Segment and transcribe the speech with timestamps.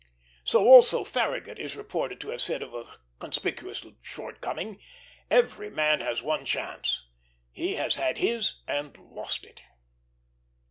[0.43, 2.85] So also Farragut is reported to have said of a
[3.19, 4.81] conspicuous shortcoming:
[5.29, 7.05] "Every man has one chance;
[7.51, 9.61] he has had his and lost it."